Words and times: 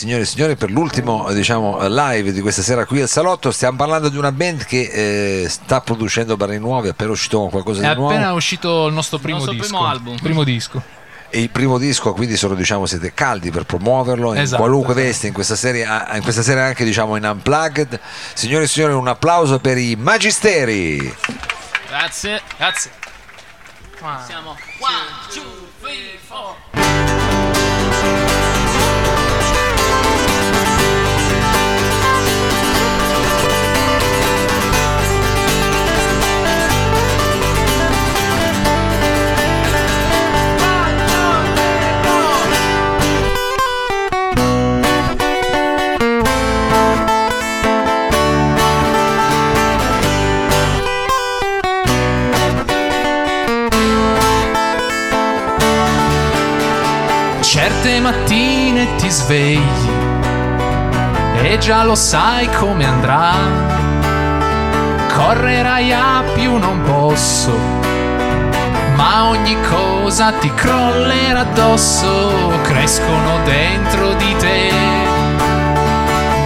signore 0.00 0.22
e 0.22 0.24
signori, 0.24 0.56
per 0.56 0.70
l'ultimo 0.70 1.30
diciamo, 1.30 1.76
live 1.86 2.32
di 2.32 2.40
questa 2.40 2.62
sera 2.62 2.86
qui 2.86 3.02
al 3.02 3.08
Salotto. 3.08 3.50
Stiamo 3.50 3.76
parlando 3.76 4.08
di 4.08 4.16
una 4.16 4.32
band 4.32 4.64
che 4.64 5.42
eh, 5.42 5.48
sta 5.48 5.82
producendo 5.82 6.38
brani 6.38 6.56
nuovi, 6.58 6.88
è 6.88 6.92
appena 6.92 7.10
uscito 7.10 7.38
con 7.38 7.50
qualcosa 7.50 7.82
È 7.82 7.88
di 7.90 7.94
nuovo. 7.96 8.10
appena 8.14 8.32
uscito 8.32 8.86
il 8.86 8.94
nostro 8.94 9.18
primo 9.18 9.36
nostro 9.36 9.52
disco. 9.52 9.66
primo 9.68 9.86
album. 9.86 10.16
Primo 10.18 10.42
disco. 10.42 10.82
E 11.28 11.40
il 11.42 11.50
primo 11.50 11.76
disco, 11.76 12.14
quindi 12.14 12.36
sono, 12.38 12.54
diciamo, 12.54 12.86
siete 12.86 13.12
caldi 13.12 13.50
per 13.50 13.64
promuoverlo 13.64 14.32
in 14.32 14.40
Esatto, 14.40 14.62
qualunque 14.62 14.94
esatto. 14.94 15.06
veste, 15.06 15.26
in 15.26 15.32
questa 15.34 15.54
serie, 15.54 15.86
in 16.14 16.22
questa 16.22 16.42
serie 16.42 16.62
anche 16.62 16.82
diciamo 16.84 17.16
in 17.16 17.24
unplugged. 17.24 18.00
Signore 18.32 18.64
e 18.64 18.68
signori, 18.68 18.94
un 18.94 19.06
applauso 19.06 19.58
per 19.60 19.76
i 19.76 19.96
Magisteri. 19.96 21.14
Grazie. 21.88 22.40
Grazie. 22.56 22.90
Siamo 24.26 24.56
one, 24.78 25.06
two, 25.30 25.68
three, 25.82 26.18
four. 26.26 27.49
Certe 57.52 57.98
mattine 57.98 58.94
ti 58.94 59.10
svegli 59.10 59.90
e 61.42 61.58
già 61.58 61.82
lo 61.82 61.96
sai 61.96 62.48
come 62.48 62.86
andrà. 62.86 63.32
Correrai 65.12 65.92
a 65.92 66.22
più 66.32 66.58
non 66.58 66.80
posso, 66.82 67.50
ma 68.94 69.30
ogni 69.30 69.56
cosa 69.68 70.30
ti 70.30 70.48
crollerà 70.54 71.40
addosso, 71.40 72.52
crescono 72.62 73.42
dentro 73.44 74.12
di 74.12 74.36
te. 74.38 74.70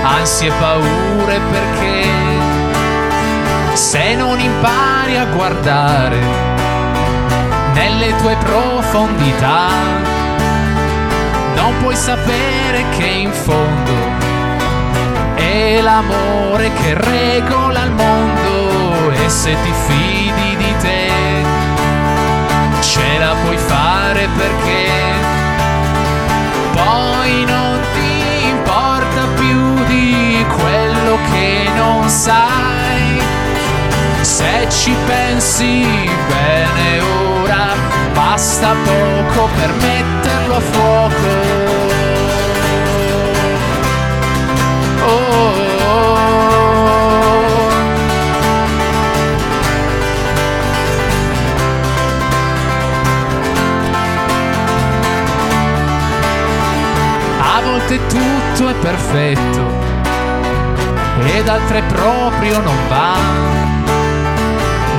Ansie 0.05 0.49
e 0.49 0.53
paure 0.59 1.39
perché 1.51 2.09
se 3.75 4.15
non 4.15 4.41
impari 4.41 5.19
a 5.19 5.27
guardare 5.27 6.19
nelle 7.75 8.17
tue 8.17 8.35
profondità 8.37 10.14
puoi 11.85 11.97
sapere 11.97 12.83
che 12.97 13.05
in 13.05 13.31
fondo 13.31 13.93
è 15.35 15.83
l'amore 15.83 16.73
che 16.73 16.95
regola 16.95 17.83
il 17.83 17.91
mondo 17.91 19.11
e 19.11 19.29
se 19.29 19.55
ti 19.63 19.73
fidi 19.87 20.57
di 20.57 20.75
te 20.81 21.11
ce 22.81 23.19
la 23.19 23.35
puoi 23.43 23.59
fare 23.59 24.27
perché 24.35 24.89
poi 26.73 27.45
non 27.45 27.79
ti 27.93 28.49
importa 28.49 29.27
più 29.37 29.85
di 29.85 30.43
quello 30.57 31.19
che 31.33 31.69
non 31.77 32.09
sai 32.09 33.21
se 34.23 34.67
ci 34.71 34.97
pensi 35.07 35.87
bene 36.29 37.01
ora 37.01 37.75
basta 38.15 38.75
poco 38.85 39.49
per 39.55 39.71
metterlo 39.75 40.57
a 40.57 40.61
fuoco. 40.61 41.64
Volte 57.95 58.07
tutto 58.07 58.69
è 58.69 58.75
perfetto 58.75 59.83
ed 61.25 61.49
altre 61.49 61.83
proprio 61.83 62.61
non 62.61 62.77
va 62.89 63.15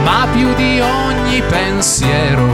ma 0.03 0.27
più 0.31 0.53
di 0.55 0.79
ogni 0.79 1.41
pensiero 1.49 2.47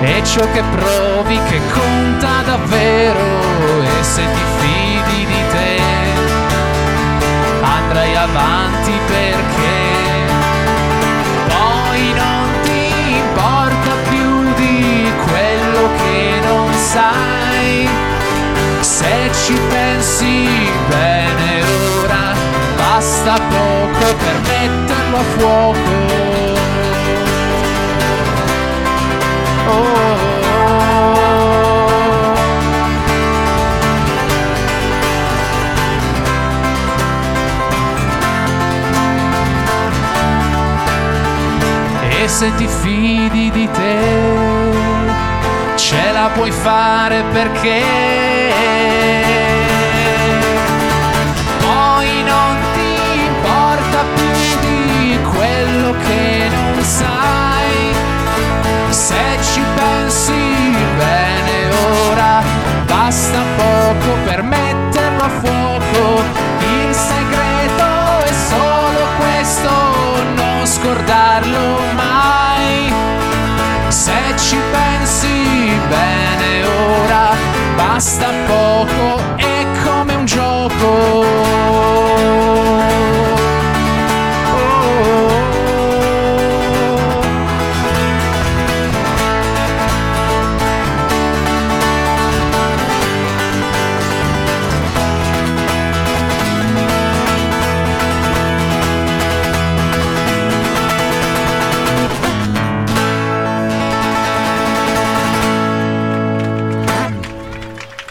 è 0.00 0.22
ciò 0.22 0.40
che 0.52 0.62
provi 0.62 1.38
che 1.48 1.60
conta 1.72 2.42
davvero 2.44 3.82
e 3.82 4.02
se 4.02 4.22
ti 4.22 4.40
fidi 4.58 5.26
di 5.26 5.42
te 5.50 5.80
andrai 7.62 8.16
avanti 8.16 8.92
perché 9.06 9.78
poi 11.48 12.12
non 12.12 12.48
ti 12.62 13.16
importa 13.16 13.90
più 14.08 14.54
di 14.54 15.12
quello 15.26 15.88
che 15.96 16.40
non 16.46 16.72
sai 16.74 17.29
ci 19.50 19.58
pensi 19.68 20.48
bene 20.88 21.62
ora 22.02 22.34
basta 22.76 23.34
poco 23.34 24.14
per 24.22 24.40
metterlo 24.46 25.16
a 25.16 25.22
fuoco 25.36 25.98
Oh, 29.72 29.72
oh, 29.72 29.88
oh. 30.44 30.78
Se 42.26 42.50
ti 42.54 42.66
fidi 42.66 43.50
di 43.50 43.68
te, 43.70 44.49
ce 45.90 46.12
la 46.12 46.30
puoi 46.32 46.52
fare 46.52 47.24
perché 47.32 47.82
poi 51.58 52.22
non 52.22 52.56
ti 52.74 53.24
importa 53.26 53.98
più 54.14 54.60
di 54.68 55.18
quello 55.34 55.92
che 56.06 56.48
non 56.48 56.84
sai. 56.84 57.92
Se 58.90 59.38
ci 59.52 59.62
pensi 59.74 60.76
bene 60.96 61.56
ora, 62.06 62.42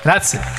Grazie. 0.09 0.58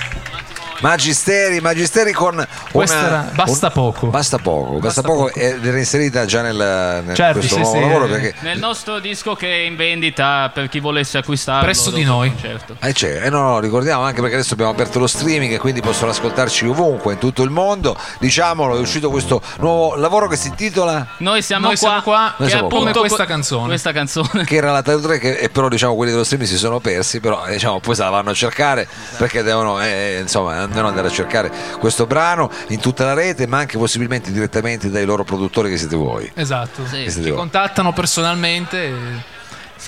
Magisteri, 0.80 1.60
Magisteri 1.60 2.12
con 2.12 2.34
una, 2.34 2.48
Questa 2.72 3.06
era 3.06 3.30
Basta 3.34 3.66
un- 3.66 3.72
Poco. 3.72 4.06
Basta 4.08 4.38
poco, 4.38 4.72
basta, 4.78 4.80
Basta 4.80 5.02
poco, 5.02 5.24
Poco. 5.26 5.38
ed 5.38 5.64
era 5.64 5.78
inserita 5.78 6.24
già 6.24 6.42
nel, 6.42 7.02
nel 7.04 7.14
Certo, 7.14 7.38
questo 7.38 7.54
sì, 7.56 7.60
nuovo 7.60 7.76
sì, 7.76 7.80
lavoro 7.82 8.04
eh. 8.06 8.08
perché 8.08 8.34
Nel 8.40 8.58
nostro 8.58 8.98
disco 8.98 9.34
che 9.34 9.46
è 9.48 9.66
in 9.66 9.76
vendita 9.76 10.50
per 10.52 10.68
chi 10.68 10.80
volesse 10.80 11.18
acquistarlo. 11.18 11.64
Presso 11.64 11.90
di 11.90 12.04
noi. 12.04 12.28
concerto. 12.30 12.76
Eh, 12.80 12.92
c'è, 12.92 13.20
eh, 13.24 13.30
no, 13.30 13.40
no, 13.42 13.60
ricordiamo 13.60 14.02
anche 14.02 14.20
perché 14.20 14.36
adesso 14.36 14.54
abbiamo 14.54 14.70
aperto 14.72 14.98
lo 14.98 15.06
streaming 15.06 15.52
e 15.52 15.58
quindi 15.58 15.80
possono 15.80 16.10
ascoltarci 16.10 16.66
ovunque, 16.66 17.12
in 17.14 17.18
tutto 17.18 17.42
il 17.42 17.50
mondo. 17.50 17.96
Diciamolo, 18.18 18.76
è 18.76 18.80
uscito 18.80 19.10
questo 19.10 19.40
nuovo 19.58 19.96
lavoro 19.96 20.28
che 20.28 20.36
si 20.36 20.48
intitola 20.48 21.06
Noi 21.18 21.42
siamo 21.42 21.66
Noi 21.68 21.76
qua, 21.76 21.88
siamo 21.88 22.02
qua 22.02 22.18
Noi 22.20 22.34
che 22.38 22.48
siamo 22.48 22.66
appunto 22.66 22.90
qua. 22.90 23.00
Questa 23.00 23.16
que- 23.24 23.26
canzone. 23.26 23.66
Questa 23.66 23.92
canzone. 23.92 24.44
che 24.44 24.56
era 24.56 24.72
la 24.72 24.82
3 24.82 25.18
che 25.18 25.36
e 25.36 25.48
però 25.50 25.68
diciamo 25.68 25.94
quelli 25.94 26.10
dello 26.12 26.24
streaming 26.24 26.50
si 26.50 26.56
sono 26.58 26.80
persi 26.80 27.20
però 27.20 27.46
eh, 27.46 27.52
diciamo 27.52 27.80
poi 27.80 27.94
se 27.94 28.02
la 28.02 28.10
vanno 28.10 28.30
a 28.30 28.34
cercare 28.34 28.86
perché 29.16 29.42
devono 29.42 29.80
eh, 29.82 30.18
insomma 30.20 30.66
devono 30.70 30.88
andare 30.88 31.08
a 31.08 31.10
cercare 31.10 31.50
questo 31.78 32.06
brano 32.06 32.50
in 32.68 32.80
tutta 32.80 33.04
la 33.04 33.14
rete 33.14 33.46
ma 33.46 33.58
anche 33.58 33.78
possibilmente 33.78 34.32
direttamente 34.32 34.90
dai 34.90 35.04
loro 35.04 35.24
produttori 35.24 35.68
che 35.70 35.76
siete 35.76 35.96
voi 35.96 36.30
Esatto. 36.34 36.86
Sì. 36.86 37.02
Che 37.04 37.10
siete 37.10 37.22
Ci 37.22 37.28
voi. 37.30 37.38
contattano 37.38 37.92
personalmente. 37.92 38.84
e 38.86 38.92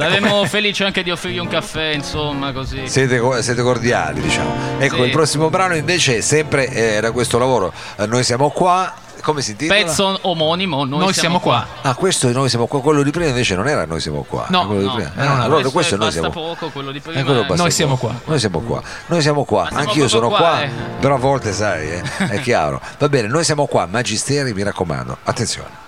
Saremo 0.03 0.45
felici 0.47 0.85
anche 0.85 1.03
di 1.03 1.11
offrirgli 1.11 1.39
un 1.39 1.49
caffè, 1.49 1.93
insomma, 1.95 2.53
così. 2.53 2.87
Siete, 2.89 3.21
siete 3.43 3.63
cordiali, 3.63 4.21
diciamo. 4.21 4.55
Ecco, 4.79 4.97
Sì. 4.97 5.03
il 5.03 5.11
prossimo 5.11 5.51
brano 5.51 5.75
invece 5.75 6.19
è 6.19 6.21
sempre 6.21 6.69
eh, 6.69 6.81
era 6.95 7.11
questo 7.13 7.39
lavoro. 7.39 7.73
Eh, 7.97 8.07
noi 8.07 8.25
siamo 8.25 8.51
qua. 8.51 8.95
Come 9.23 9.41
si 9.41 9.53
intitola? 9.53 9.79
Pezzo 9.81 10.19
omonimo, 10.23 10.85
noi, 10.85 10.99
Noi 10.99 11.13
siamo 11.13 11.39
qua. 11.39 11.65
Ah, 11.83 11.95
questo 11.95 12.29
noi 12.33 12.49
siamo 12.49 12.67
qua. 12.67 12.81
Quello 12.81 13.05
di 13.05 13.13
prima 13.13 13.29
invece 13.29 13.55
non 13.55 13.69
era 13.69 13.87
noi 13.87 14.01
siamo 14.01 14.25
qua. 14.29 14.47
No, 14.49 14.67
quello 14.67 14.81
di 14.81 14.87
No, 14.87 14.95
prima. 14.95 15.13
era 15.15 15.23
un 15.23 15.29
Ah, 15.29 15.31
altro. 15.31 15.45
allora 15.45 15.61
questo, 15.61 15.71
questo 15.71 15.95
è 15.95 15.99
noi 15.99 16.07
basta 16.09 16.21
siamo 16.33 16.47
poco, 16.49 16.69
quello 16.71 16.91
di 16.91 16.99
Eh, 16.99 17.01
prima. 17.03 17.23
quello 17.23 17.41
è- 17.43 17.47
basta 17.47 17.63
Noi 17.63 17.71
siamo 17.71 17.97
qua. 17.97 18.15
Noi 18.25 18.39
siamo 18.41 18.59
qua. 18.61 18.83
Noi 19.07 19.23
siamo 19.23 19.45
qua. 19.45 19.67
Siamo 19.69 19.81
Anch'io 19.81 20.09
sono 20.09 20.27
qua, 20.29 20.39
qua, 20.39 20.63
eh. 20.65 20.71
però 20.99 21.15
a 21.15 21.19
volte 21.19 21.53
sai, 21.53 21.89
eh, 21.93 22.03
è 22.31 22.41
chiaro. 22.41 22.81
Va 22.99 23.09
bene, 23.09 23.29
noi 23.29 23.45
siamo 23.45 23.67
qua. 23.67 23.87
Magisteri, 23.87 24.53
mi 24.55 24.65
raccomando. 24.65 25.19
Attenzione. 25.23 25.82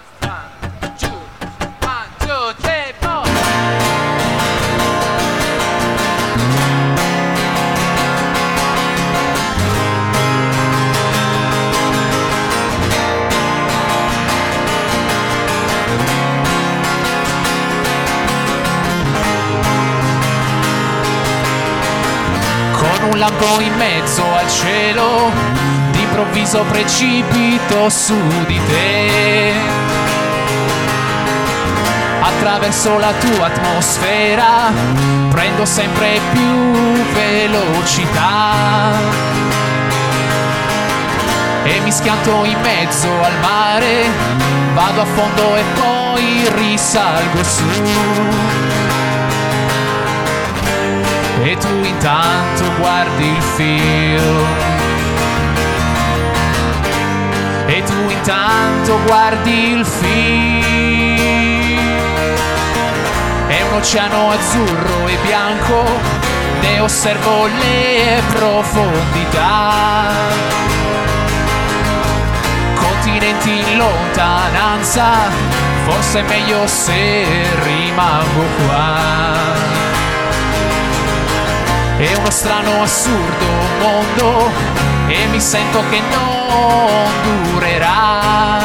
Lampo 23.25 23.59
in 23.61 23.75
mezzo 23.77 24.23
al 24.35 24.49
cielo, 24.51 25.31
d'improvviso 25.93 26.63
precipito 26.65 27.89
su 27.89 28.17
di 28.47 28.61
te. 28.69 29.53
Attraverso 32.21 32.99
la 32.99 33.13
tua 33.13 33.47
atmosfera 33.47 34.73
prendo 35.31 35.65
sempre 35.65 36.21
più 36.33 36.73
velocità. 37.15 38.93
E 41.63 41.81
mi 41.81 41.91
schianto 41.91 42.45
in 42.45 42.61
mezzo 42.61 43.09
al 43.09 43.39
mare, 43.41 44.07
vado 44.75 45.01
a 45.01 45.07
fondo 45.07 45.57
e 45.57 45.63
poi 45.81 46.47
risalgo 46.57 47.43
su. 47.43 48.64
E 51.47 51.59
tu 51.59 51.69
intanto 51.69 52.73
guardi 52.79 53.27
il 53.27 53.43
film 53.43 54.47
E 57.67 57.83
tu 57.83 58.09
intanto 58.09 58.99
guardi 59.05 59.73
il 59.73 59.85
film 59.85 61.79
È 63.47 63.61
un 63.61 63.77
oceano 63.77 64.31
azzurro 64.31 65.07
e 65.07 65.17
bianco 65.23 65.85
Ne 66.63 66.81
osservo 66.81 67.45
le 67.45 68.23
profondità. 68.33 70.13
Continenti 72.75 73.51
in 73.51 73.77
lontananza 73.77 75.11
Forse 75.85 76.21
è 76.21 76.23
meglio 76.23 76.67
se 76.67 77.27
rimango 77.65 78.45
qua 78.67 79.74
è 82.07 82.15
uno 82.17 82.31
strano 82.31 82.83
assurdo 82.83 83.47
mondo 83.81 84.51
e 85.07 85.27
mi 85.27 85.41
sento 85.41 85.83
che 85.89 86.01
non 86.11 87.11
durerà. 87.51 88.61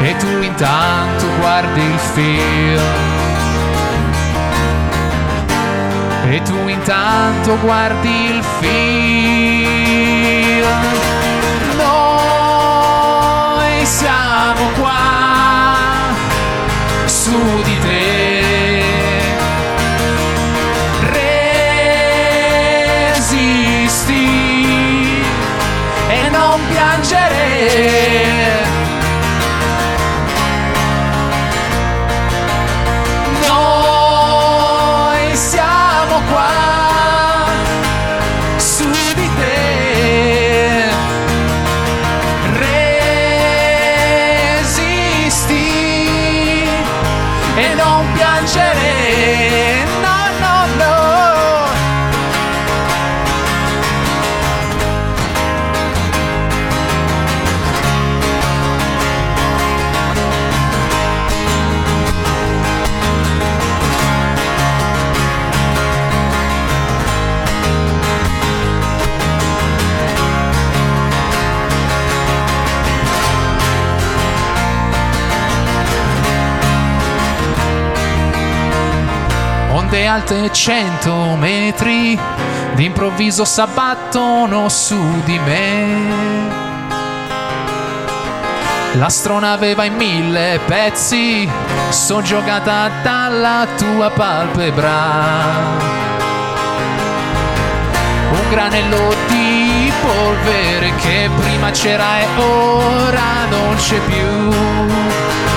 E 0.00 0.16
tu 0.16 0.28
intanto 0.40 1.26
guardi 1.40 1.80
il 1.80 1.98
film. 2.14 2.80
E 6.30 6.42
tu 6.42 6.68
intanto 6.68 7.58
guardi 7.58 8.26
il 8.26 8.44
film. 8.60 8.78
Noi 11.76 13.86
siamo 13.86 14.68
qua 14.78 15.16
su 17.06 17.32
alte 80.08 80.50
cento 80.52 81.36
metri 81.36 82.18
d'improvviso 82.74 83.44
s'abbattono 83.44 84.68
su 84.68 84.98
di 85.24 85.38
me. 85.38 86.66
L'astronave 88.94 89.74
va 89.74 89.84
in 89.84 89.94
mille 89.94 90.58
pezzi, 90.64 91.48
soggiogata 91.90 92.90
dalla 93.02 93.66
tua 93.76 94.10
palpebra. 94.10 94.96
Un 98.30 98.48
granello 98.50 99.14
di 99.28 99.92
polvere 100.00 100.94
che 100.96 101.28
prima 101.36 101.70
c'era 101.70 102.20
e 102.20 102.26
ora 102.38 103.44
non 103.50 103.76
c'è 103.76 103.98
più. 104.00 105.47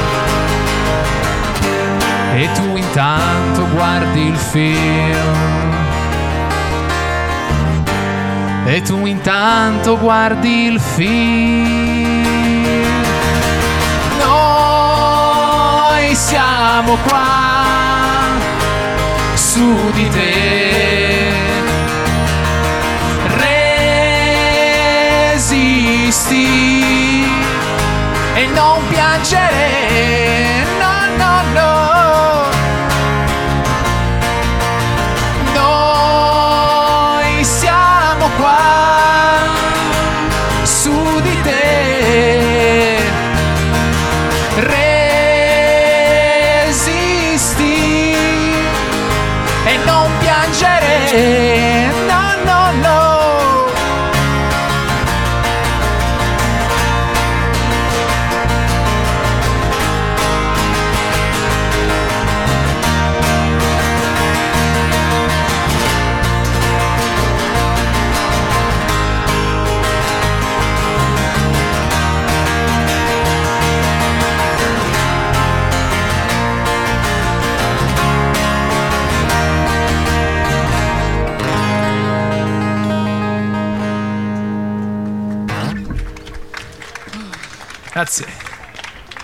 E 2.34 2.50
tu 2.54 2.76
intanto 2.78 3.68
guardi 3.74 4.28
il 4.28 4.38
film. 4.38 5.80
E 8.66 8.82
tu 8.82 9.06
intanto 9.06 9.98
guardi 9.98 10.66
il 10.66 10.80
film. 10.80 12.24
Noi 14.20 16.16
siamo 16.16 16.96
qua 17.08 18.30
su 19.34 19.92
di 19.92 20.10
te. 20.10 21.34
Resisti 25.42 27.26
e 28.36 28.46
non 28.54 28.80
piangere. 28.88 30.66
No, 30.80 30.91
no, 31.22 31.54
no. 31.54 32.61
Grazie. 88.02 88.31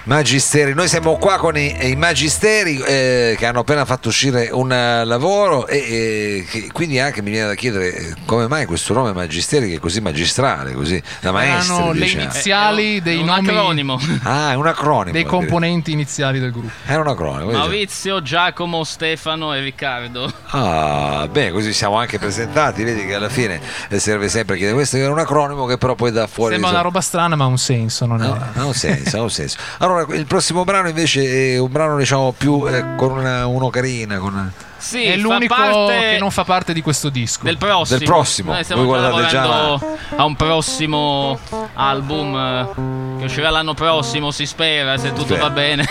Magisteri, 0.07 0.73
noi 0.73 0.87
siamo 0.87 1.17
qua 1.17 1.35
con 1.35 1.57
i, 1.57 1.89
i 1.89 1.95
magisteri 1.97 2.79
eh, 2.79 3.35
che 3.37 3.45
hanno 3.45 3.59
appena 3.59 3.83
fatto 3.83 4.07
uscire 4.07 4.47
un 4.53 4.71
eh, 4.71 5.03
lavoro 5.03 5.67
e, 5.67 5.77
e 5.77 6.45
che- 6.49 6.69
quindi 6.71 6.97
anche 6.97 7.21
mi 7.21 7.29
viene 7.29 7.47
da 7.47 7.55
chiedere 7.55 7.93
eh, 7.93 8.13
come 8.25 8.47
mai 8.47 8.65
questo 8.65 8.93
nome 8.93 9.11
magisteri 9.11 9.67
che 9.67 9.75
è 9.75 9.79
così 9.79 9.99
magistrale, 9.99 10.71
così 10.71 11.03
da 11.19 11.33
maestri. 11.33 11.73
Erano 11.75 11.91
le 11.91 11.99
diciamo. 12.05 12.23
iniziali 12.23 12.97
È 12.99 13.01
dei 13.01 13.17
un 13.17 13.25
nomi 13.25 13.49
acronimo. 13.49 13.99
Ah, 14.23 14.51
è 14.51 14.55
un 14.55 14.67
acronimo. 14.67 15.11
dei 15.11 15.25
componenti 15.25 15.91
iniziali 15.91 16.39
del 16.39 16.51
gruppo. 16.51 16.71
È 16.85 16.95
un 16.95 17.07
acronimo. 17.07 17.51
Maurizio, 17.51 18.21
Giacomo, 18.21 18.85
Stefano 18.85 19.53
e 19.53 19.59
Riccardo. 19.59 20.31
Ah, 20.51 21.27
bene, 21.29 21.51
così 21.51 21.73
siamo 21.73 21.97
anche 21.97 22.17
presentati, 22.17 22.81
vedi 22.85 23.05
che 23.05 23.13
alla 23.13 23.27
fine 23.29 23.59
eh, 23.89 23.99
serve 23.99 24.29
sempre 24.29 24.53
a 24.53 24.57
chiedere 24.57 24.77
questo 24.77 24.95
è 24.95 25.05
un 25.05 25.19
acronimo 25.19 25.65
che 25.65 25.77
però 25.77 25.95
poi 25.95 26.13
dà 26.13 26.27
fuori 26.27 26.53
Sembra 26.53 26.71
una 26.71 26.81
roba 26.81 27.01
strana, 27.01 27.35
ma 27.35 27.43
ha 27.43 27.47
un 27.47 27.57
senso, 27.57 28.05
non 28.05 28.23
è? 28.23 28.25
No, 28.25 28.41
ha 28.55 28.65
un 28.65 28.73
senso, 28.73 29.17
ha 29.17 29.21
un 29.21 29.29
senso. 29.29 29.57
Allora, 29.79 29.95
il 30.09 30.25
prossimo 30.25 30.63
brano 30.63 30.87
invece 30.89 31.53
è 31.53 31.57
un 31.59 31.71
brano 31.71 31.97
diciamo 31.97 32.33
più 32.37 32.65
eh, 32.67 32.95
con 32.95 33.11
una, 33.11 33.45
un'ocarina, 33.47 34.17
con 34.17 34.33
una- 34.33 34.51
Sì, 34.77 35.03
è 35.05 35.15
l'unico 35.17 35.55
parte 35.55 35.99
che 36.11 36.17
non 36.19 36.29
fa 36.31 36.43
parte 36.43 36.73
di 36.73 36.81
questo 36.81 37.09
disco. 37.09 37.43
del 37.43 37.57
prossimo. 37.57 37.97
Del 37.97 38.07
prossimo. 38.07 38.51
Noi 38.53 38.63
stiamo 38.63 38.83
Voi 38.83 38.99
già 38.99 39.07
guardate 39.09 39.29
già 39.31 39.41
lavorando 39.45 39.97
a 40.15 40.25
un 40.25 40.35
prossimo 40.35 41.39
album 41.73 42.35
eh, 42.35 43.17
che 43.19 43.25
uscirà 43.25 43.49
l'anno 43.49 43.73
prossimo, 43.73 44.31
si 44.31 44.45
spera, 44.45 44.97
se 44.97 45.09
tutto 45.09 45.25
Spera. 45.33 45.41
va 45.41 45.49
bene. 45.49 45.85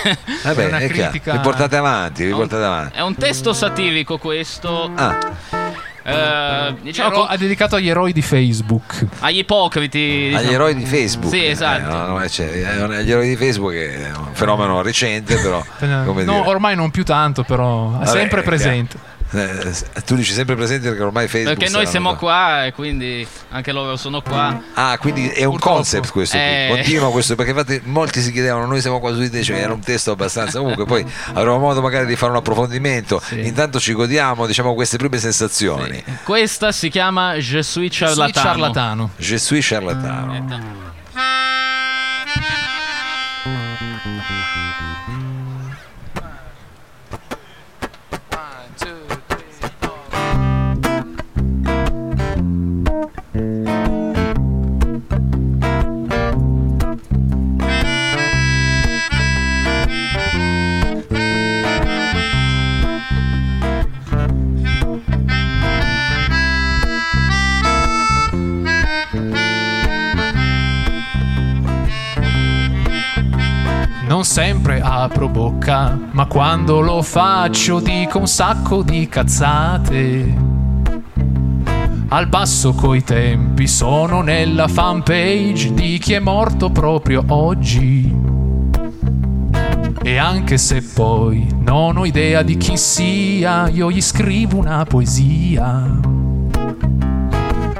Vabbè, 0.44 0.66
una 0.66 0.78
è 0.78 0.90
chiaro. 0.90 1.10
critica- 1.10 1.32
Vi 1.32 1.38
portate 1.38 1.76
avanti, 1.76 2.24
vi 2.24 2.32
portate 2.32 2.64
avanti. 2.64 2.96
È 2.96 3.02
un 3.02 3.14
testo 3.16 3.52
satirico 3.52 4.18
questo. 4.18 4.90
Ah, 4.94 5.18
eh, 6.06 6.74
diciamo 6.82 7.08
Però 7.10 7.20
co- 7.22 7.28
ha 7.28 7.36
dedicato 7.36 7.76
agli 7.76 7.88
eroi 7.88 8.12
di 8.12 8.22
Facebook. 8.22 9.06
agli 9.20 9.38
ipocriti. 9.38 9.98
diciamo. 10.28 10.38
agli 10.38 10.52
eroi 10.52 10.74
di 10.74 10.84
Facebook. 10.86 11.32
Sì, 11.32 11.44
Eh, 11.44 11.50
esatto. 11.50 11.90
no, 11.94 12.18
no, 12.18 12.28
cioè, 12.28 12.46
eh, 12.46 12.64
agli 12.82 13.10
eroi 13.10 13.28
di 13.28 13.36
Facebook 13.36 13.74
è 13.74 14.10
un 14.16 14.28
fenomeno 14.34 14.82
recente, 14.82 15.36
però. 15.36 15.64
come 16.04 16.24
No, 16.24 16.32
dire. 16.38 16.48
ormai 16.48 16.76
non 16.76 16.90
più 16.90 17.04
tanto, 17.04 17.42
però 17.42 17.88
è 17.94 18.04
Vabbè, 18.04 18.06
sempre 18.06 18.40
è 18.40 18.44
presente. 18.44 19.14
Eh, 19.36 20.02
tu 20.04 20.14
dici 20.14 20.32
sempre 20.32 20.54
presente 20.56 20.88
perché 20.88 21.02
ormai 21.02 21.28
Facebook. 21.28 21.58
Perché 21.58 21.72
noi 21.72 21.86
siamo 21.86 22.14
qua. 22.16 22.64
e 22.66 22.72
quindi 22.72 23.26
anche 23.50 23.72
loro 23.72 23.96
sono 23.96 24.20
qua. 24.22 24.60
Ah, 24.74 24.96
quindi 24.98 25.28
è 25.28 25.44
un 25.44 25.52
Purtroppo. 25.52 25.74
concept 25.76 26.10
questo 26.10 26.36
qui. 26.36 26.46
Eh. 26.46 26.68
Continua 26.70 27.10
questo, 27.10 27.34
perché 27.34 27.50
infatti 27.50 27.80
molti 27.84 28.20
si 28.20 28.32
chiedevano, 28.32 28.66
noi 28.66 28.80
siamo 28.80 28.98
qua 29.00 29.12
su 29.12 29.18
di 29.18 29.30
te, 29.30 29.42
cioè 29.42 29.58
era 29.58 29.72
un 29.72 29.80
testo 29.80 30.10
abbastanza. 30.12 30.58
Comunque 30.58 30.84
poi 30.86 31.04
avremo 31.34 31.58
modo 31.58 31.80
magari 31.82 32.06
di 32.06 32.16
fare 32.16 32.32
un 32.32 32.38
approfondimento. 32.38 33.20
Sì. 33.24 33.46
Intanto 33.46 33.78
ci 33.78 33.92
godiamo, 33.92 34.46
diciamo, 34.46 34.74
queste 34.74 34.96
prime 34.96 35.18
sensazioni. 35.18 36.02
Questa 36.24 36.72
si 36.72 36.88
chiama 36.88 37.34
Je 37.38 37.62
suis 37.62 37.92
Sì, 37.92 37.98
charlatano. 38.04 38.32
ciarlatano. 38.32 39.10
Je 39.18 39.36
suis 39.38 39.66
charlatano. 39.66 40.74
Apro 75.06 75.28
bocca, 75.28 75.96
ma 76.10 76.26
quando 76.26 76.80
lo 76.80 77.00
faccio 77.00 77.78
dico 77.78 78.18
un 78.18 78.26
sacco 78.26 78.82
di 78.82 79.08
cazzate. 79.08 80.54
Al 82.08 82.26
basso 82.28 82.72
coi 82.72 83.02
tempi 83.02 83.68
sono 83.68 84.20
nella 84.20 84.68
fanpage 84.68 85.72
di 85.74 85.98
chi 85.98 86.14
è 86.14 86.18
morto 86.18 86.70
proprio 86.70 87.24
oggi. 87.28 88.14
E 90.02 90.16
anche 90.16 90.58
se 90.58 90.82
poi 90.82 91.46
non 91.60 91.96
ho 91.96 92.04
idea 92.04 92.42
di 92.42 92.56
chi 92.56 92.76
sia, 92.76 93.68
io 93.68 93.90
gli 93.90 94.02
scrivo 94.02 94.58
una 94.58 94.84
poesia. 94.84 96.15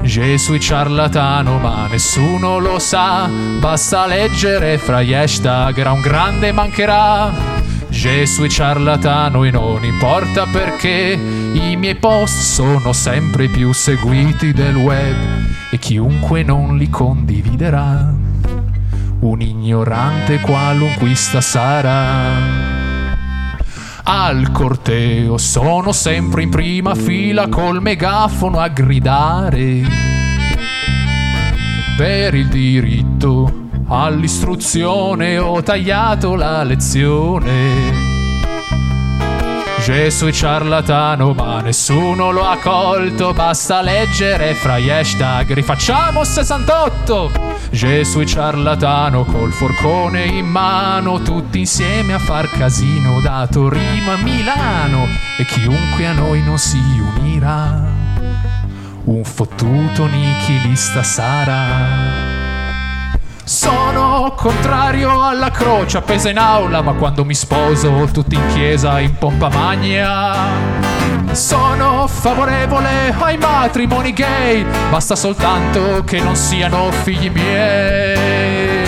Je 0.06 0.38
suis 0.38 0.60
ciarlatano 0.60 1.58
ma 1.58 1.88
nessuno 1.90 2.58
lo 2.58 2.78
sa. 2.78 3.28
Basta 3.58 4.06
leggere 4.06 4.78
fra 4.78 5.02
gli 5.02 5.12
hashtag 5.12 5.76
era 5.78 5.90
un 5.90 6.00
grande 6.00 6.52
mancherà. 6.52 7.32
Je 7.88 8.24
suis 8.24 8.52
ciarlatano 8.52 9.42
e 9.42 9.50
non 9.50 9.84
importa 9.84 10.46
perché. 10.46 11.18
I 11.52 11.74
miei 11.76 11.96
post 11.96 12.38
sono 12.38 12.92
sempre 12.92 13.48
più 13.48 13.72
seguiti 13.72 14.52
del 14.52 14.76
web 14.76 15.16
E 15.72 15.78
chiunque 15.78 16.44
non 16.44 16.76
li 16.76 16.88
condividerà. 16.88 18.14
Un 19.20 19.40
ignorante 19.40 20.38
qualunquista 20.38 21.40
sarà 21.40 22.95
al 24.08 24.52
corteo. 24.52 25.36
Sono 25.36 25.92
sempre 25.92 26.42
in 26.42 26.50
prima 26.50 26.94
fila 26.94 27.48
col 27.48 27.82
megafono 27.82 28.58
a 28.58 28.68
gridare 28.68 29.82
per 31.96 32.34
il 32.34 32.48
diritto 32.48 33.68
all'istruzione. 33.88 35.38
Ho 35.38 35.62
tagliato 35.62 36.34
la 36.34 36.62
lezione 36.62 38.15
Suis 39.86 40.32
ciarlatano 40.32 41.32
ma 41.32 41.60
nessuno 41.60 42.32
lo 42.32 42.44
ha 42.44 42.58
colto 42.58 43.32
Basta 43.32 43.82
leggere 43.82 44.54
fra 44.54 44.80
gli 44.80 44.90
hashtag 44.90 45.52
Rifacciamo 45.52 46.24
68 46.24 47.30
Je 47.70 48.02
suis 48.02 48.28
ciarlatano 48.28 49.24
col 49.24 49.52
forcone 49.52 50.24
in 50.24 50.46
mano 50.46 51.22
Tutti 51.22 51.60
insieme 51.60 52.14
a 52.14 52.18
far 52.18 52.50
casino 52.50 53.20
Da 53.20 53.46
Torino 53.48 54.10
a 54.10 54.16
Milano. 54.16 55.06
E 55.38 55.44
chiunque 55.44 56.04
a 56.04 56.14
noi 56.14 56.42
non 56.42 56.58
si 56.58 56.80
unirà. 57.18 57.84
Un 59.04 59.22
fottuto 59.22 60.06
nichilista 60.06 61.04
sarà 61.04 62.35
sono 63.56 64.34
contrario 64.36 65.22
alla 65.26 65.50
croce 65.50 65.96
appesa 65.96 66.28
in 66.28 66.36
aula, 66.36 66.82
ma 66.82 66.92
quando 66.92 67.24
mi 67.24 67.32
sposo 67.32 68.06
tutti 68.12 68.34
in 68.34 68.46
chiesa 68.48 69.00
in 69.00 69.16
pompa 69.16 69.48
magna. 69.48 70.34
Sono 71.32 72.06
favorevole 72.06 73.14
ai 73.18 73.38
matrimoni 73.38 74.12
gay, 74.12 74.62
basta 74.90 75.16
soltanto 75.16 76.04
che 76.04 76.20
non 76.20 76.36
siano 76.36 76.90
figli 76.90 77.30
miei. 77.30 78.85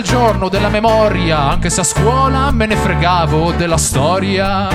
Il 0.00 0.06
giorno 0.06 0.48
della 0.48 0.70
memoria, 0.70 1.50
anche 1.50 1.68
se 1.68 1.82
a 1.82 1.84
scuola 1.84 2.50
me 2.52 2.64
ne 2.64 2.74
fregavo 2.74 3.52
della 3.52 3.76
storia. 3.76 4.68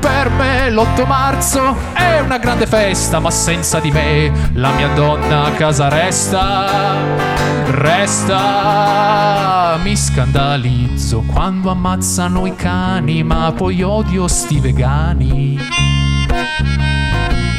Per 0.00 0.30
me 0.30 0.70
l'8 0.70 1.06
marzo 1.06 1.76
è 1.92 2.20
una 2.20 2.38
grande 2.38 2.66
festa, 2.66 3.18
ma 3.18 3.30
senza 3.30 3.78
di 3.78 3.90
me 3.90 4.32
la 4.54 4.70
mia 4.70 4.88
donna 4.94 5.44
a 5.44 5.50
casa 5.50 5.88
resta. 5.88 6.94
Resta, 7.66 9.78
mi 9.82 9.94
scandalizzo 9.94 11.22
quando 11.30 11.70
ammazzano 11.70 12.46
i 12.46 12.56
cani, 12.56 13.22
ma 13.22 13.52
poi 13.54 13.82
odio 13.82 14.28
sti 14.28 14.60
vegani. 14.60 15.58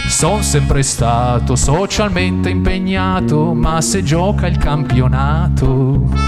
Son 0.08 0.42
sempre 0.42 0.82
stato 0.82 1.56
socialmente 1.56 2.50
impegnato, 2.50 3.54
ma 3.54 3.80
se 3.82 4.02
gioca 4.02 4.48
il 4.48 4.58
campionato. 4.58 6.27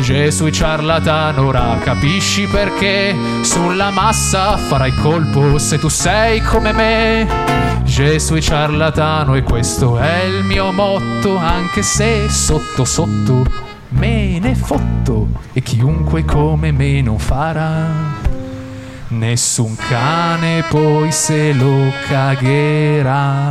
Gesù 0.00 0.48
ciarlatano, 0.48 1.46
ora 1.46 1.76
capisci 1.80 2.46
perché 2.46 3.14
sulla 3.42 3.90
massa 3.90 4.56
farai 4.56 4.94
colpo 4.94 5.58
se 5.58 5.78
tu 5.78 5.88
sei 5.88 6.40
come 6.40 6.72
me. 6.72 7.26
Gesù 7.84 8.38
ciarlatano 8.38 9.34
e 9.34 9.42
questo 9.42 9.98
è 9.98 10.22
il 10.22 10.44
mio 10.44 10.72
motto, 10.72 11.36
anche 11.36 11.82
se 11.82 12.28
sotto 12.28 12.84
sotto 12.84 13.44
me 13.90 14.38
ne 14.38 14.54
fotto 14.54 15.26
e 15.52 15.62
chiunque 15.62 16.24
come 16.24 16.70
me 16.72 17.00
non 17.02 17.18
farà. 17.18 17.86
Nessun 19.08 19.74
cane 19.76 20.62
poi 20.68 21.10
se 21.10 21.52
lo 21.52 21.90
cagherà. 22.06 23.46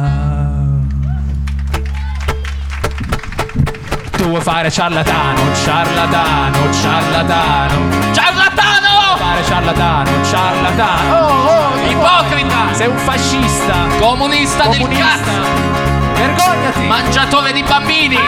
Vuoi 4.28 4.42
fare 4.42 4.70
ciarlatano, 4.70 5.40
ciarlatano, 5.64 6.74
ciarlatano. 6.74 8.14
Ciarlatano! 8.14 9.16
Fare 9.18 9.44
ciarlatano, 9.46 10.26
ciarlatano. 10.26 11.16
Oh, 11.16 11.48
oh, 11.48 11.90
Ipocrita! 11.90 12.74
Sei 12.74 12.88
un 12.88 12.98
fascista. 12.98 13.74
Comunista, 14.02 14.68
del 14.68 14.82
Comunista. 14.82 15.06
cazzo! 15.06 15.32
Vergognati. 16.14 16.88
Mangiatore 16.88 17.54
di 17.54 17.64
bambini! 17.64 18.20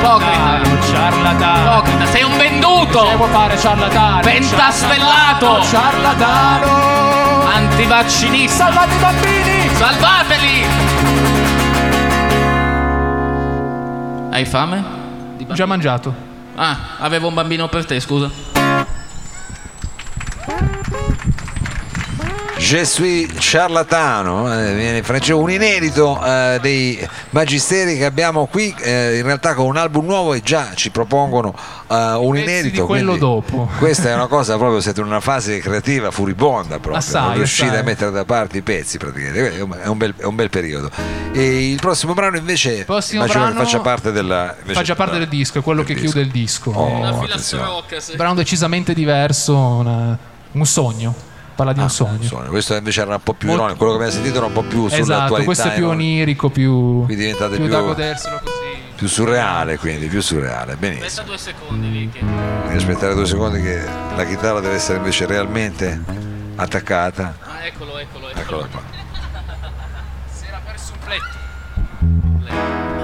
Ipocrita! 0.00 0.60
Ciarlatano. 0.90 1.70
Ipocrita, 1.70 2.06
sei 2.06 2.22
un 2.24 2.36
venduto! 2.36 3.06
Se 3.06 3.14
vuoi 3.14 3.30
fare 3.30 3.56
ciarlatano. 3.56 4.20
Pentastellato. 4.22 5.62
Ciarlatano. 5.62 7.46
Antivaccinista! 7.46 8.64
Salvate 8.64 8.94
i 8.94 8.98
bambini. 8.98 9.70
Salvateli! 9.76 10.73
Hai 14.34 14.44
fame? 14.44 14.82
Ho 15.46 15.54
già 15.54 15.64
mangiato. 15.64 16.12
Ah, 16.56 16.96
avevo 16.98 17.28
un 17.28 17.34
bambino 17.34 17.68
per 17.68 17.84
te, 17.84 18.00
scusa. 18.00 18.53
Je 22.66 22.82
suis 22.86 23.28
ciarlatano, 23.38 24.50
eh, 24.50 24.74
viene 24.74 24.96
in 24.98 25.04
francese, 25.04 25.34
un 25.34 25.50
inedito 25.50 26.18
eh, 26.24 26.58
dei 26.62 27.06
magisteri 27.30 27.98
che 27.98 28.06
abbiamo 28.06 28.46
qui, 28.46 28.74
eh, 28.80 29.18
in 29.18 29.22
realtà 29.24 29.52
con 29.52 29.66
un 29.66 29.76
album 29.76 30.06
nuovo 30.06 30.32
e 30.32 30.40
già 30.40 30.70
ci 30.74 30.88
propongono 30.90 31.54
eh, 31.88 32.12
un 32.14 32.38
inedito. 32.38 32.80
di 32.80 32.86
quello 32.86 33.16
dopo. 33.18 33.68
Questa 33.78 34.08
è 34.08 34.14
una 34.14 34.28
cosa 34.28 34.56
proprio, 34.56 34.80
siete 34.80 35.00
in 35.00 35.06
una 35.06 35.20
fase 35.20 35.58
creativa 35.58 36.10
furibonda 36.10 36.76
proprio, 36.78 36.96
Assai, 36.96 37.22
non 37.26 37.34
riuscite 37.34 37.66
assai. 37.66 37.80
a 37.80 37.82
mettere 37.82 38.10
da 38.12 38.24
parte 38.24 38.56
i 38.56 38.62
pezzi 38.62 38.96
praticamente, 38.96 39.56
è 39.56 39.60
un- 39.60 39.78
è 39.82 39.86
un 39.86 39.98
bel, 39.98 40.14
è 40.16 40.24
un 40.24 40.34
bel 40.34 40.48
periodo. 40.48 40.90
E 41.32 41.70
il 41.70 41.78
prossimo 41.80 42.14
brano 42.14 42.38
invece 42.38 42.84
prossimo 42.86 43.26
brano 43.26 43.50
che 43.52 43.58
faccia 43.58 43.80
parte 43.80 44.10
della... 44.10 44.54
invece 44.58 44.72
Fa 44.72 44.82
già 44.82 44.94
parte 44.94 45.18
del 45.18 45.28
disco, 45.28 45.58
è 45.58 45.62
quello 45.62 45.82
del 45.82 45.94
che 45.94 46.00
disco. 46.00 46.12
chiude 46.14 46.26
il 46.26 46.32
disco. 46.32 46.70
Oh, 46.70 46.88
È 46.88 46.92
Una 46.94 47.18
filastrocca, 47.20 48.00
sì. 48.00 48.12
un 48.12 48.16
brano 48.16 48.34
decisamente 48.34 48.94
diverso, 48.94 49.54
una- 49.54 50.16
un 50.52 50.64
sogno. 50.64 51.32
Parla 51.54 51.72
di 51.72 51.78
un 51.80 51.90
sogno. 51.90 52.16
Insomma, 52.20 52.44
questo 52.46 52.74
invece 52.74 53.00
era 53.02 53.14
un 53.14 53.22
po' 53.22 53.34
più 53.34 53.46
Molto- 53.48 53.62
ironico, 53.64 53.84
quello 53.84 53.98
che 53.98 54.04
abbiamo 54.04 54.22
sentito 54.22 54.38
era 54.38 54.46
un 54.46 54.52
po' 54.52 54.62
più 54.62 54.86
Esatto, 54.86 55.02
sull'attualità. 55.04 55.44
questo 55.44 55.68
è 55.68 55.74
più 55.74 55.86
onirico, 55.88 56.48
più, 56.50 57.04
Qui 57.04 57.14
diventate 57.14 57.56
più 57.56 57.64
più- 57.66 57.72
da 57.72 57.80
goderselo 57.80 58.40
così. 58.42 58.54
più 58.96 59.06
surreale 59.08 59.78
quindi, 59.78 60.06
più 60.08 60.20
surreale, 60.20 60.74
benissimo. 60.76 61.06
Aspetta 61.06 61.26
due 61.28 61.38
secondi 61.38 61.90
lì 61.90 62.10
che... 62.10 62.20
Devi 62.64 62.76
aspettare 62.76 63.14
due 63.14 63.26
secondi 63.26 63.62
che 63.62 63.84
la 64.16 64.24
chitarra 64.24 64.58
deve 64.60 64.74
essere 64.74 64.98
invece 64.98 65.26
realmente 65.26 66.02
attaccata. 66.56 67.36
Ah, 67.40 67.64
eccolo, 67.66 67.98
eccolo, 67.98 68.28
eccolo. 68.30 68.40
Eccola 68.40 68.66
qua. 68.66 68.82
Si 70.32 70.44
era 70.46 70.60
perso 70.64 70.92
un 70.92 70.98
pletto. 71.04 73.02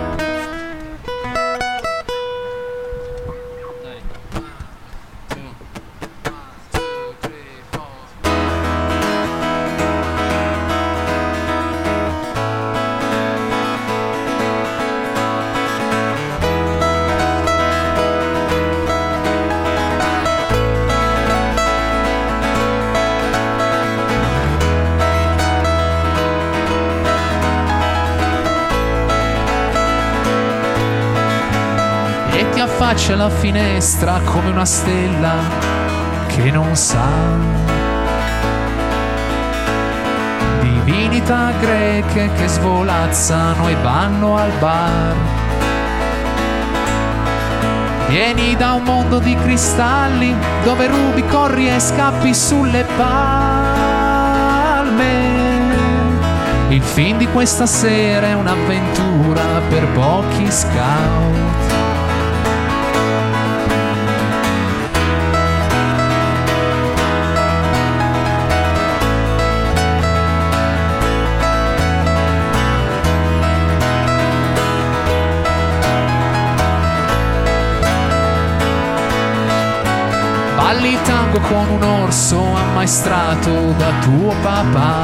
Affaccia 32.91 33.13
alla 33.13 33.31
finestra 33.31 34.21
come 34.25 34.51
una 34.51 34.65
stella 34.65 35.35
che 36.27 36.51
non 36.51 36.75
sa. 36.75 37.07
Divinità 40.61 41.53
greche 41.61 42.31
che 42.37 42.49
svolazzano 42.49 43.69
e 43.69 43.77
vanno 43.77 44.37
al 44.37 44.51
bar. 44.59 45.15
Vieni 48.09 48.57
da 48.57 48.73
un 48.73 48.83
mondo 48.83 49.21
di 49.21 49.37
cristalli 49.37 50.35
dove 50.65 50.89
rubi, 50.89 51.25
corri 51.27 51.69
e 51.69 51.79
scappi 51.79 52.35
sulle 52.35 52.85
palme. 52.97 53.69
Il 56.71 56.83
film 56.83 57.19
di 57.19 57.29
questa 57.29 57.67
sera 57.67 58.27
è 58.27 58.33
un'avventura 58.33 59.61
per 59.69 59.87
pochi 59.93 60.51
scout. 60.51 61.70
Tango 81.05 81.41
con 81.41 81.69
un 81.69 81.83
orso 81.83 82.41
ammaestrato 82.55 83.51
da 83.77 83.91
tuo 84.01 84.35
papà. 84.43 85.03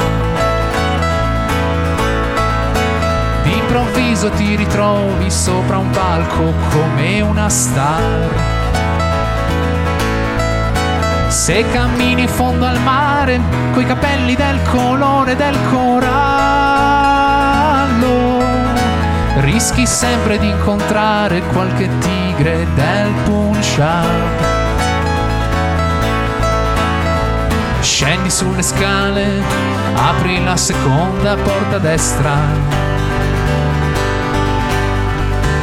D'improvviso 3.43 4.31
ti 4.31 4.57
ritrovi 4.57 5.31
sopra 5.31 5.79
un 5.79 5.91
palco 5.91 6.53
come 6.71 7.21
una 7.21 7.49
star. 7.49 8.55
Se 11.29 11.65
cammini 11.71 12.23
in 12.23 12.29
fondo 12.29 12.67
al 12.67 12.81
mare, 12.81 13.41
coi 13.73 13.85
capelli 13.85 14.35
del 14.35 14.59
colore 14.63 15.37
del 15.37 15.57
corallo, 15.71 16.05
rischi 19.41 19.87
sempre 19.87 20.39
di 20.39 20.49
incontrare 20.49 21.43
qualche 21.53 21.89
tigre 22.01 22.67
del 22.75 23.13
Punjab. 23.25 24.56
Scendi 27.99 28.29
sulle 28.29 28.61
scale, 28.61 29.43
apri 29.95 30.45
la 30.45 30.59
seconda 30.59 31.35
porta 31.35 31.77
a 31.77 31.79
destra. 31.79 32.37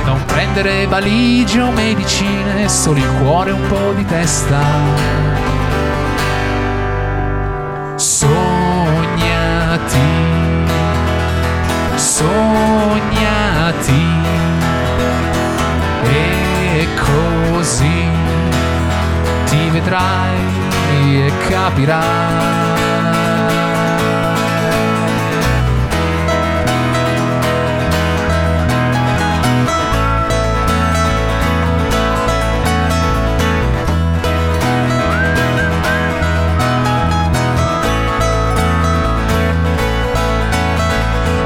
Non 0.04 0.26
prendere 0.26 0.88
valigie 0.88 1.62
o 1.62 1.70
medicine, 1.70 2.68
solo 2.68 2.98
il 2.98 3.08
cuore 3.22 3.52
e 3.52 3.54
un 3.54 3.68
po' 3.68 3.94
di 3.96 4.04
testa. 4.06 4.62
Sognati, 7.98 8.40
sognati, 11.94 13.02
e 16.04 16.88
così 16.96 18.10
ti 19.46 19.70
vedrai 19.70 20.53
capirai. 21.54 22.02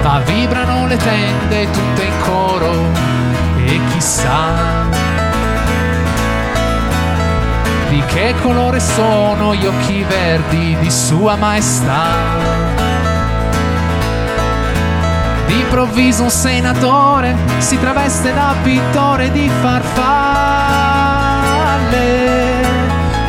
Ma 0.04 0.20
vibrano 0.22 0.88
le 0.88 0.96
tende 0.96 1.70
tutte 1.70 2.04
in 2.06 2.20
coro 2.24 2.72
e 3.58 3.80
chissà 3.92 4.97
che 8.08 8.34
colore 8.42 8.80
sono 8.80 9.54
gli 9.54 9.66
occhi 9.66 10.04
verdi 10.04 10.76
di 10.80 10.90
Sua 10.90 11.36
Maestà. 11.36 12.06
D'improvviso 15.46 16.24
un 16.24 16.30
senatore 16.30 17.36
si 17.60 17.80
traveste 17.80 18.34
da 18.34 18.56
pittore 18.64 19.32
di 19.32 19.50
farfalle 19.62 20.28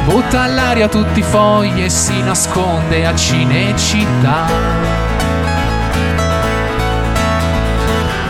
butta 0.09 0.41
all'aria 0.41 0.89
tutti 0.89 1.21
i 1.21 1.23
fogli 1.23 1.83
e 1.83 1.91
si 1.91 2.21
nasconde 2.23 3.07
a 3.07 3.15
Cinecittà. 3.15 4.47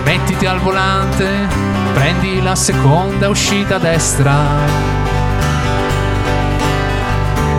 Mettiti 0.04 0.46
al 0.46 0.58
volante, 0.58 1.46
prendi 1.94 2.42
la 2.42 2.56
seconda 2.56 3.28
uscita 3.28 3.76
a 3.76 3.78
destra. 3.78 5.07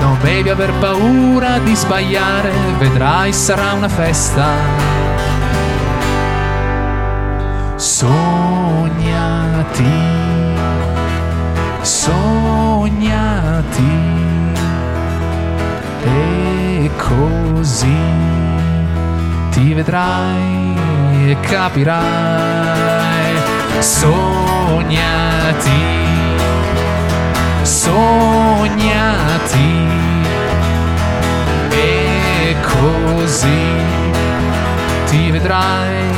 Non 0.09 0.17
devi 0.23 0.49
aver 0.49 0.73
paura 0.79 1.59
di 1.59 1.75
sbagliare, 1.75 2.51
vedrai 2.79 3.31
sarà 3.31 3.73
una 3.73 3.87
festa. 3.87 4.47
Sognati, 7.75 8.23
sognati, 11.81 13.03
e 16.03 16.89
così 16.97 17.97
ti 19.51 19.75
vedrai 19.75 20.73
e 21.27 21.37
capirai. 21.39 23.35
Sognati, 23.77 25.69
sognati, 27.61 29.78
così 32.79 33.61
ti 35.07 35.31
vedrai 35.31 36.11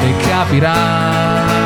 e 0.00 0.16
capirai. 0.28 1.63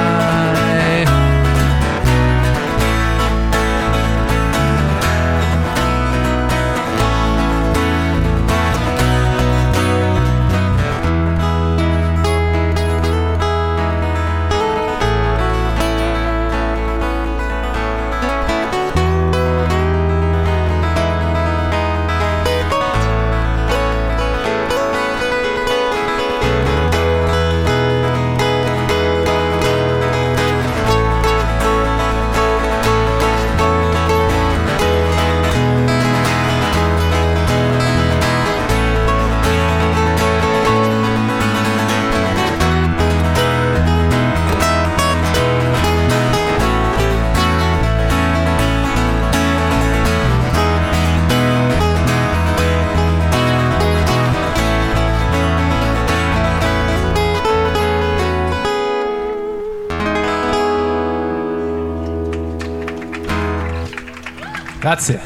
Grazie. 64.89 65.21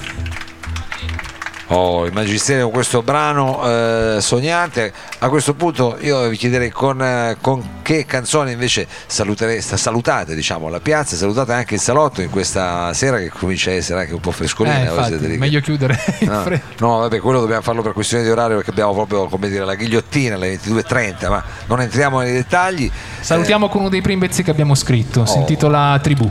Oh, 1.69 2.05
il 2.05 2.13
Magistero 2.13 2.65
con 2.65 2.73
questo 2.73 3.03
brano 3.03 3.63
eh, 3.65 4.17
sognante. 4.21 4.93
A 5.21 5.29
questo 5.29 5.55
punto 5.55 5.97
io 6.01 6.27
vi 6.29 6.37
chiederei 6.37 6.71
con, 6.71 7.01
eh, 7.01 7.37
con 7.41 7.79
che 7.83 8.05
canzone 8.05 8.51
invece 8.51 8.89
salutereste, 9.07 9.77
salutate 9.77 10.35
diciamo, 10.35 10.69
la 10.69 10.81
piazza, 10.81 11.15
salutate 11.15 11.53
anche 11.53 11.75
il 11.75 11.81
salotto 11.81 12.21
in 12.23 12.29
questa 12.29 12.93
sera 12.93 13.19
che 13.19 13.29
comincia 13.31 13.71
a 13.71 13.75
essere 13.75 14.01
anche 14.01 14.15
un 14.15 14.21
po' 14.21 14.33
frescolina. 14.33 14.81
Eh, 14.81 14.89
infatti, 14.89 15.39
meglio 15.39 15.61
chiudere 15.61 15.97
No, 16.27 16.45
no, 16.79 16.99
vabbè, 16.99 17.21
quello 17.21 17.39
dobbiamo 17.39 17.63
farlo 17.63 17.83
per 17.83 17.93
questione 17.93 18.25
di 18.25 18.31
orario 18.31 18.57
perché 18.57 18.73
abbiamo 18.73 18.93
proprio 18.93 19.29
come 19.29 19.49
dire 19.49 19.65
la 19.65 19.77
ghigliottina 19.77 20.35
alle 20.35 20.57
22.30, 20.57 21.29
ma 21.29 21.43
non 21.67 21.81
entriamo 21.81 22.19
nei 22.19 22.33
dettagli. 22.33 22.91
Salutiamo 23.21 23.69
con 23.69 23.83
uno 23.83 23.91
dei 23.91 24.01
primi 24.01 24.27
pezzi 24.27 24.43
che 24.43 24.51
abbiamo 24.51 24.75
scritto, 24.75 25.25
si 25.25 25.37
Oh. 25.37 25.41
intitola 25.41 26.01
Tribù. 26.03 26.29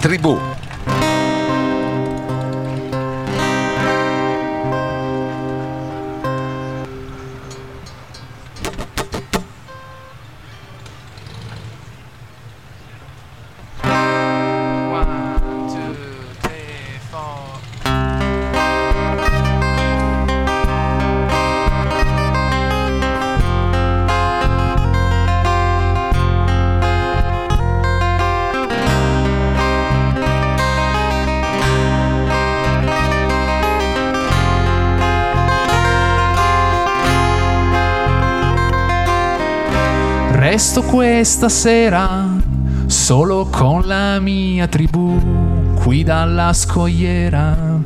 Tribù. 0.00 0.66
Resto 40.78 40.96
questa 40.96 41.48
sera 41.48 42.36
solo 42.86 43.48
con 43.50 43.82
la 43.84 44.20
mia 44.20 44.68
tribù, 44.68 45.74
qui 45.74 46.04
dalla 46.04 46.52
scogliera. 46.52 47.80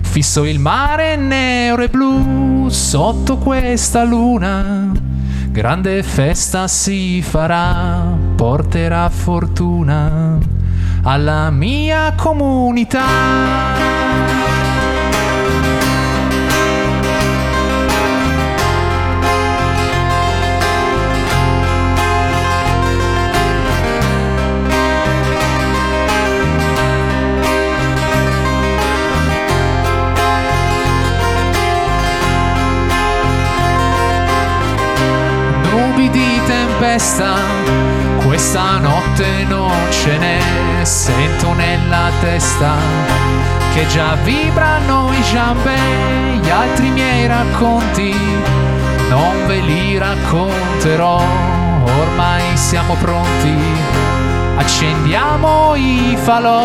Fisso 0.00 0.44
il 0.44 0.58
mare 0.58 1.16
nero 1.16 1.82
e 1.82 1.88
blu 1.88 2.70
sotto 2.70 3.36
questa 3.36 4.04
luna. 4.04 4.90
Grande 5.50 6.02
festa 6.02 6.66
si 6.66 7.20
farà, 7.20 8.16
porterà 8.36 9.10
fortuna 9.10 10.38
alla 11.02 11.50
mia 11.50 12.14
comunità. 12.16 13.04
Tempesta, 37.00 37.34
questa 38.26 38.78
notte 38.78 39.44
non 39.48 39.72
ce 39.90 40.18
n'è, 40.18 40.84
sento 40.84 41.54
nella 41.54 42.10
testa 42.20 42.74
che 43.72 43.86
già 43.86 44.16
vibrano 44.22 45.10
i 45.12 45.22
giambe, 45.22 45.76
gli 46.40 46.50
altri 46.50 46.90
miei 46.90 47.26
racconti, 47.26 48.14
non 49.08 49.46
ve 49.46 49.60
li 49.60 49.96
racconterò, 49.96 51.22
ormai 52.00 52.56
siamo 52.56 52.94
pronti, 52.94 53.56
accendiamo 54.56 55.74
i 55.76 56.16
falò, 56.20 56.64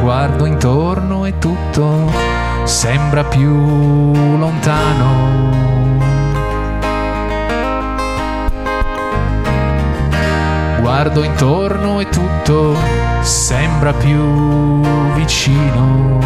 guardo 0.00 0.44
intorno 0.44 1.24
e 1.24 1.38
tutto 1.38 2.12
sembra 2.64 3.24
più 3.24 3.52
lontano. 4.38 5.83
Guardo 10.94 11.24
intorno 11.24 11.98
e 11.98 12.08
tutto 12.08 12.76
sembra 13.20 13.92
più 13.92 14.80
vicino. 15.14 16.20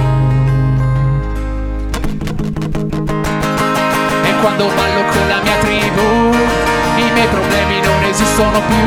E 4.25 4.35
quando 4.43 4.67
ballo 4.67 5.05
con 5.11 5.27
la 5.27 5.41
mia 5.43 5.57
tribù, 5.61 6.35
i 6.97 7.11
miei 7.15 7.29
problemi 7.29 7.81
non 7.81 8.03
esistono 8.11 8.61
più. 8.61 8.87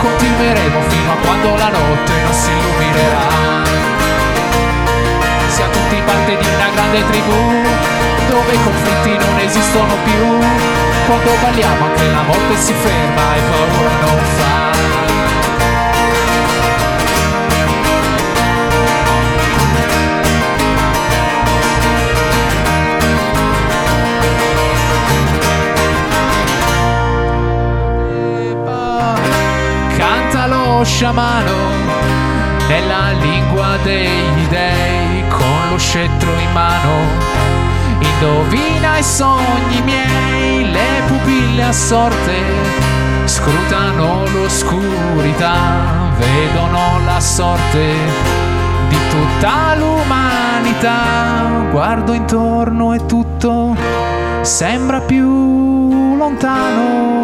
Continueremo 0.00 0.80
fino 0.88 1.12
a 1.12 1.16
quando 1.16 1.48
la 1.56 1.68
notte 1.68 2.12
non 2.22 2.32
si 2.32 2.50
illuminerà. 2.52 3.28
Siamo 5.48 5.72
tutti 5.72 6.02
parte 6.06 6.38
di 6.38 6.46
una 6.46 6.70
grande 6.70 7.04
tribù, 7.04 7.34
dove 8.28 8.52
i 8.52 8.62
conflitti 8.62 9.16
non 9.24 9.38
esistono 9.38 9.94
più, 10.04 10.38
quando 11.06 11.30
parliamo 11.40 11.84
anche 11.84 12.10
la 12.10 12.22
morte 12.22 12.56
si 12.56 12.72
ferma 12.72 13.34
e 13.36 13.40
paura 13.40 13.90
non 14.00 14.18
fa. 14.36 14.54
Cantalo 29.96 30.84
sciamano 30.84 31.54
nella 32.68 33.12
lingua 33.12 33.76
degli 33.82 34.46
dei 34.48 35.24
con 35.28 35.68
lo 35.70 35.78
scettro 35.78 36.30
in 36.32 36.52
mano 36.52 37.35
Indovina 38.00 38.98
i 38.98 39.02
sogni 39.02 39.80
miei, 39.84 40.70
le 40.70 41.02
pupille 41.06 41.64
assorte 41.64 42.86
scrutano 43.24 44.24
l'oscurità, 44.32 46.12
vedono 46.18 47.00
la 47.04 47.20
sorte 47.20 47.94
di 48.88 48.96
tutta 49.10 49.74
l'umanità. 49.76 51.68
Guardo 51.70 52.12
intorno 52.12 52.94
e 52.94 53.06
tutto 53.06 53.76
sembra 54.42 55.00
più 55.00 56.16
lontano. 56.16 57.14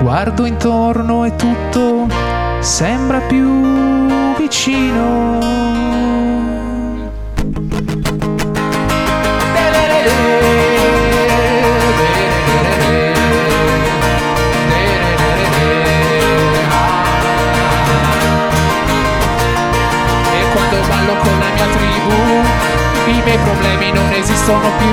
Guardo 0.00 0.46
intorno 0.46 1.24
e 1.24 1.36
tutto 1.36 2.08
sembra 2.60 3.18
più 3.20 4.29
vicino. 4.60 5.38
I 23.06 23.22
miei 23.24 23.38
problemi 23.38 23.92
non 23.92 24.12
esistono 24.12 24.68
più. 24.78 24.88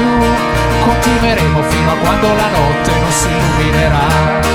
Continueremo 0.86 1.62
fino 1.64 1.92
a 1.92 1.96
quando 1.96 2.28
la 2.28 2.48
notte 2.50 2.92
non 3.00 3.12
si 3.12 3.28
illuminerà 3.28 4.46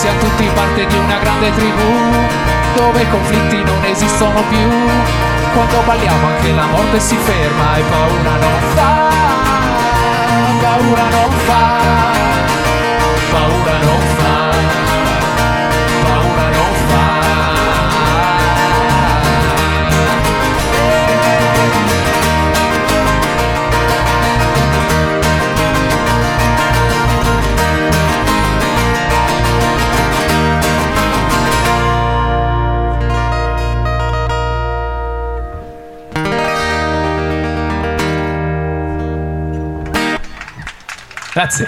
siamo 0.00 0.18
tutti 0.18 0.48
parte 0.54 0.86
di 0.86 0.96
una 0.96 1.18
grande 1.18 1.52
tribù 1.52 2.59
dove 2.74 3.02
i 3.02 3.08
conflitti 3.10 3.62
non 3.62 3.84
esistono 3.84 4.42
più. 4.48 4.68
Quando 5.54 5.82
balliamo 5.84 6.26
anche 6.26 6.52
la 6.52 6.66
morte 6.66 7.00
si 7.00 7.16
ferma 7.16 7.76
e 7.76 7.82
paura 7.82 8.36
non 8.36 8.60
fa, 8.74 9.08
paura 10.60 11.08
non 11.08 11.30
fa, 11.46 11.80
paura 13.32 13.78
non 13.78 14.00
fa, 14.00 14.09
Grazie. 41.32 41.66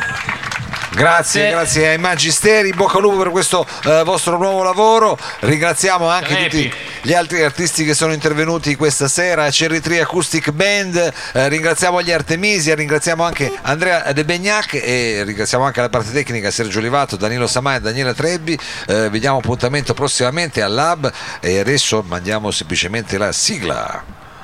Grazie, 0.94 1.46
Sì. 1.46 1.50
grazie 1.50 1.88
ai 1.88 1.96
Magisteri, 1.98 2.70
bocca 2.72 2.96
al 2.98 3.02
lupo 3.04 3.16
per 3.16 3.30
questo 3.30 3.66
eh, 3.84 4.02
vostro 4.04 4.36
nuovo 4.36 4.62
lavoro. 4.62 5.16
Ringraziamo 5.40 6.06
anche 6.06 6.34
Crepi. 6.34 6.68
tutti 6.68 6.74
gli 7.00 7.14
altri 7.14 7.42
artisti 7.42 7.84
che 7.86 7.94
sono 7.94 8.12
intervenuti 8.12 8.76
questa 8.76 9.08
sera, 9.08 9.50
Cerri 9.50 9.98
Acoustic 10.00 10.50
Band, 10.50 10.96
eh, 11.32 11.48
ringraziamo 11.48 12.02
gli 12.02 12.12
Artemisia, 12.12 12.74
ringraziamo 12.74 13.24
anche 13.24 13.50
Andrea 13.62 14.12
De 14.12 14.24
Begnac 14.26 14.74
e 14.74 15.22
ringraziamo 15.24 15.64
anche 15.64 15.80
la 15.80 15.88
parte 15.88 16.12
tecnica 16.12 16.50
Sergio 16.50 16.78
Olivato, 16.80 17.16
Danilo 17.16 17.46
Samai 17.46 17.76
e 17.76 17.80
Daniela 17.80 18.12
Trebbi. 18.12 18.58
Eh, 18.86 19.08
vi 19.08 19.18
diamo 19.18 19.38
appuntamento 19.38 19.94
prossimamente 19.94 20.60
al 20.60 20.74
Lab 20.74 21.10
e 21.40 21.58
adesso 21.58 22.04
mandiamo 22.06 22.50
semplicemente 22.50 23.16
la 23.16 23.32
sigla. 23.32 24.20